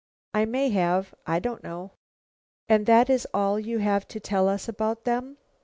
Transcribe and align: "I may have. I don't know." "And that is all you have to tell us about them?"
"I 0.33 0.45
may 0.45 0.69
have. 0.69 1.13
I 1.27 1.37
don't 1.37 1.61
know." 1.61 1.91
"And 2.67 2.87
that 2.87 3.07
is 3.07 3.27
all 3.35 3.59
you 3.59 3.77
have 3.77 4.07
to 4.07 4.19
tell 4.19 4.49
us 4.49 4.67
about 4.67 5.03
them?" 5.03 5.37